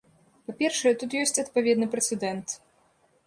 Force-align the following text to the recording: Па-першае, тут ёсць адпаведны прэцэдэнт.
Па-першае, 0.45 0.93
тут 1.03 1.11
ёсць 1.23 1.37
адпаведны 1.43 1.89
прэцэдэнт. 1.93 2.47